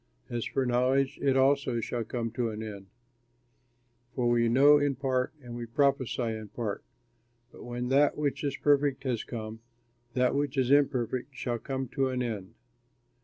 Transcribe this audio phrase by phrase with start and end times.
[0.31, 2.87] As for knowledge it also shall come to an end;
[4.15, 6.83] for we know in part, and we prophesy in part.
[7.51, 9.59] But when that which is perfect has come,
[10.15, 12.55] that which is imperfect shall come to an end.